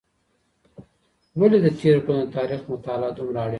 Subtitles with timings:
[1.39, 3.49] ولې د تېرو کلونو د تاریخ مطالعه دومره اړینه ده؟